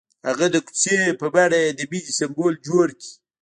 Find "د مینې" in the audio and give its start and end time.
1.77-2.11